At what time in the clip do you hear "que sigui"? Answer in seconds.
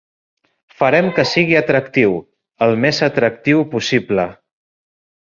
1.17-1.57